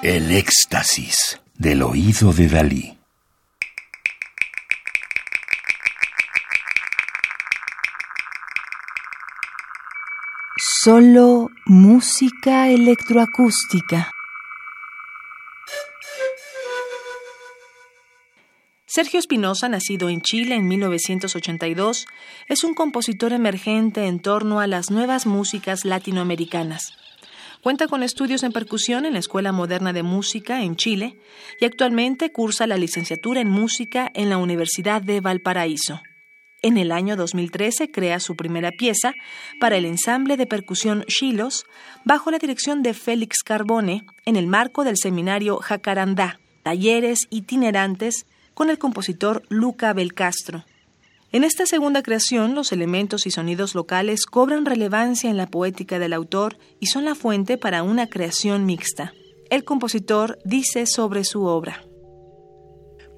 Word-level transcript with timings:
El 0.00 0.30
éxtasis 0.30 1.40
del 1.56 1.82
oído 1.82 2.32
de 2.32 2.46
Dalí. 2.46 2.98
Solo 10.56 11.48
música 11.66 12.68
electroacústica. 12.68 14.12
Sergio 18.86 19.18
Espinosa, 19.18 19.68
nacido 19.68 20.08
en 20.10 20.20
Chile 20.20 20.54
en 20.54 20.68
1982, 20.68 22.06
es 22.46 22.62
un 22.62 22.74
compositor 22.74 23.32
emergente 23.32 24.06
en 24.06 24.20
torno 24.20 24.60
a 24.60 24.68
las 24.68 24.92
nuevas 24.92 25.26
músicas 25.26 25.84
latinoamericanas. 25.84 26.92
Cuenta 27.62 27.88
con 27.88 28.04
estudios 28.04 28.44
en 28.44 28.52
percusión 28.52 29.04
en 29.04 29.14
la 29.14 29.18
Escuela 29.18 29.50
Moderna 29.50 29.92
de 29.92 30.04
Música 30.04 30.62
en 30.62 30.76
Chile 30.76 31.18
y 31.60 31.64
actualmente 31.64 32.30
cursa 32.30 32.68
la 32.68 32.76
licenciatura 32.76 33.40
en 33.40 33.48
música 33.48 34.10
en 34.14 34.30
la 34.30 34.38
Universidad 34.38 35.02
de 35.02 35.20
Valparaíso. 35.20 36.00
En 36.62 36.76
el 36.76 36.92
año 36.92 37.16
2013 37.16 37.90
crea 37.90 38.20
su 38.20 38.36
primera 38.36 38.70
pieza 38.70 39.12
para 39.60 39.76
el 39.76 39.84
ensamble 39.84 40.36
de 40.36 40.46
percusión 40.46 41.04
Chilos 41.06 41.66
bajo 42.04 42.30
la 42.30 42.38
dirección 42.38 42.82
de 42.82 42.94
Félix 42.94 43.42
Carbone 43.44 44.04
en 44.24 44.36
el 44.36 44.46
marco 44.46 44.84
del 44.84 44.96
seminario 44.96 45.58
Jacarandá, 45.58 46.40
talleres 46.62 47.26
itinerantes 47.30 48.26
con 48.54 48.70
el 48.70 48.78
compositor 48.78 49.42
Luca 49.48 49.92
Belcastro. 49.92 50.64
En 51.30 51.44
esta 51.44 51.66
segunda 51.66 52.02
creación, 52.02 52.54
los 52.54 52.72
elementos 52.72 53.26
y 53.26 53.30
sonidos 53.30 53.74
locales 53.74 54.24
cobran 54.24 54.64
relevancia 54.64 55.28
en 55.28 55.36
la 55.36 55.46
poética 55.46 55.98
del 55.98 56.14
autor 56.14 56.56
y 56.80 56.86
son 56.86 57.04
la 57.04 57.14
fuente 57.14 57.58
para 57.58 57.82
una 57.82 58.06
creación 58.06 58.64
mixta. 58.64 59.12
El 59.50 59.62
compositor 59.64 60.38
dice 60.46 60.86
sobre 60.86 61.24
su 61.24 61.44
obra. 61.44 61.82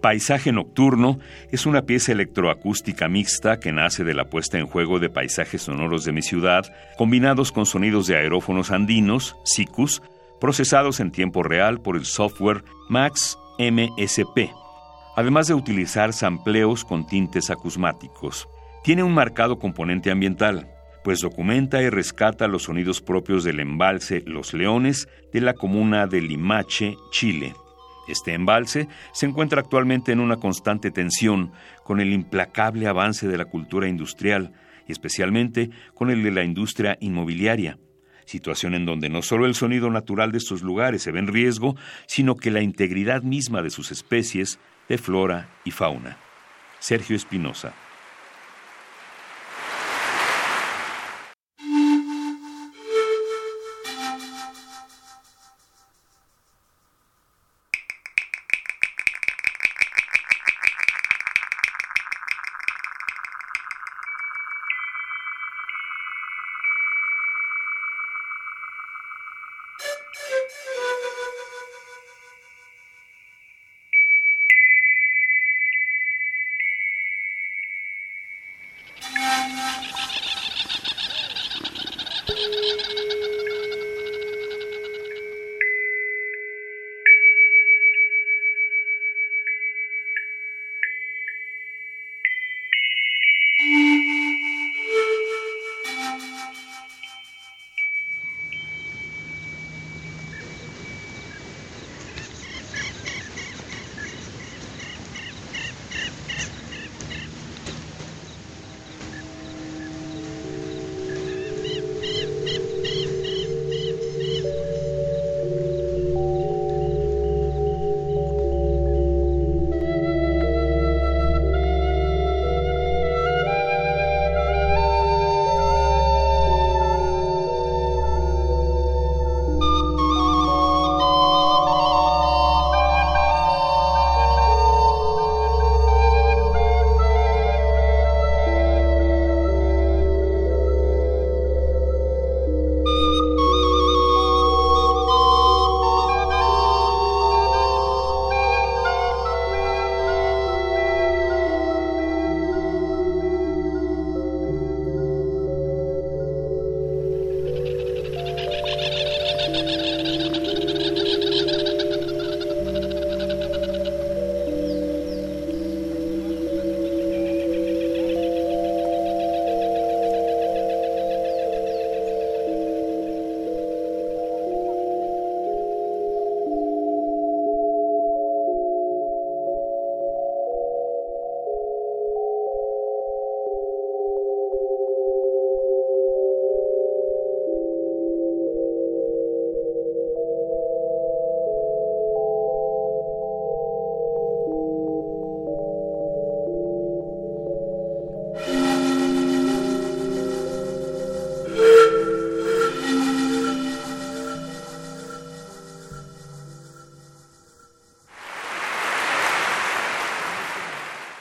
Paisaje 0.03 0.51
Nocturno 0.51 1.21
es 1.53 1.67
una 1.67 1.83
pieza 1.83 2.11
electroacústica 2.11 3.07
mixta 3.07 3.61
que 3.61 3.71
nace 3.71 4.03
de 4.03 4.15
la 4.15 4.29
puesta 4.29 4.59
en 4.59 4.67
juego 4.67 4.99
de 4.99 5.11
paisajes 5.11 5.63
sonoros 5.63 6.05
de 6.05 6.11
mi 6.11 6.23
ciudad, 6.23 6.65
combinados 6.99 7.53
con 7.53 7.65
sonidos 7.65 8.09
de 8.09 8.17
aerófonos 8.17 8.73
andinos, 8.73 9.37
SICUS, 9.45 10.03
procesados 10.41 10.99
en 10.99 11.13
tiempo 11.13 11.45
real 11.45 11.81
por 11.81 11.97
el 11.97 12.07
software 12.07 12.65
Max 12.89 13.39
MSP 13.59 14.60
además 15.21 15.49
de 15.49 15.53
utilizar 15.53 16.15
sampleos 16.15 16.83
con 16.83 17.07
tintes 17.07 17.51
acusmáticos. 17.51 18.49
Tiene 18.83 19.03
un 19.03 19.13
marcado 19.13 19.59
componente 19.59 20.11
ambiental, 20.11 20.71
pues 21.05 21.21
documenta 21.21 21.83
y 21.83 21.91
rescata 21.91 22.49
los 22.49 22.63
sonidos 22.63 23.03
propios 23.03 23.45
del 23.45 23.61
embalse 23.61 24.23
Los 24.25 24.55
Leones 24.55 25.09
de 25.31 25.43
la 25.43 25.53
comuna 25.53 26.07
de 26.07 26.23
Limache, 26.23 26.97
Chile. 27.11 27.55
Este 28.09 28.33
embalse 28.33 28.89
se 29.13 29.27
encuentra 29.27 29.61
actualmente 29.61 30.11
en 30.11 30.21
una 30.21 30.37
constante 30.37 30.91
tensión 30.91 31.53
con 31.85 32.01
el 32.01 32.15
implacable 32.15 32.87
avance 32.87 33.29
de 33.29 33.37
la 33.37 33.45
cultura 33.45 33.89
industrial 33.89 34.55
y 34.89 34.93
especialmente 34.93 35.69
con 35.93 36.09
el 36.09 36.23
de 36.23 36.31
la 36.31 36.45
industria 36.45 36.97
inmobiliaria, 36.99 37.77
situación 38.31 38.75
en 38.75 38.87
donde 38.87 39.09
no 39.09 39.23
solo 39.23 39.47
el 39.47 39.55
sonido 39.55 39.91
natural 39.91 40.33
de 40.33 40.39
estos 40.39 40.63
lugares 40.63 41.03
se 41.03 41.13
ve 41.13 41.19
en 41.19 41.27
riesgo, 41.27 41.77
sino 42.07 42.37
que 42.37 42.51
la 42.51 42.63
integridad 42.63 43.23
misma 43.23 43.63
de 43.63 43.71
sus 43.71 43.91
especies 43.91 44.59
de 44.89 44.99
flora 44.99 45.49
y 45.65 45.73
fauna. 45.73 46.17
Sergio 46.79 47.17
Espinosa. 47.17 47.75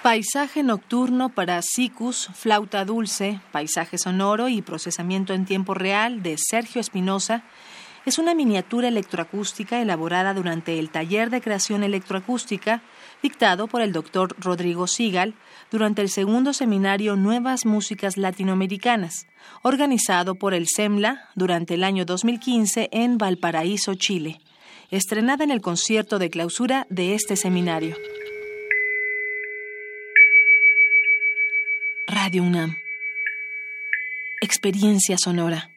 Paisaje 0.09 0.63
nocturno 0.63 1.29
para 1.29 1.61
Sicus, 1.61 2.31
flauta 2.33 2.83
dulce, 2.83 3.41
paisaje 3.51 3.99
sonoro 3.99 4.49
y 4.49 4.63
procesamiento 4.63 5.35
en 5.35 5.45
tiempo 5.45 5.75
real 5.75 6.23
de 6.23 6.35
Sergio 6.39 6.81
Espinosa 6.81 7.43
es 8.07 8.17
una 8.17 8.33
miniatura 8.33 8.87
electroacústica 8.87 9.79
elaborada 9.79 10.33
durante 10.33 10.79
el 10.79 10.89
taller 10.89 11.29
de 11.29 11.41
creación 11.41 11.83
electroacústica 11.83 12.81
dictado 13.21 13.67
por 13.67 13.83
el 13.83 13.93
doctor 13.93 14.35
Rodrigo 14.39 14.87
Sigal 14.87 15.35
durante 15.69 16.01
el 16.01 16.09
segundo 16.09 16.53
seminario 16.53 17.15
Nuevas 17.15 17.67
Músicas 17.67 18.17
Latinoamericanas, 18.17 19.27
organizado 19.61 20.33
por 20.33 20.55
el 20.55 20.65
SEMLA 20.67 21.29
durante 21.35 21.75
el 21.75 21.83
año 21.83 22.03
2015 22.05 22.89
en 22.91 23.19
Valparaíso, 23.19 23.93
Chile 23.93 24.41
estrenada 24.91 25.43
en 25.43 25.51
el 25.51 25.61
concierto 25.61 26.17
de 26.17 26.31
clausura 26.31 26.87
de 26.89 27.13
este 27.13 27.35
seminario. 27.35 27.95
Radio 32.29 32.43
UNAM. 32.43 32.77
Experiencia 34.39 35.17
sonora. 35.17 35.71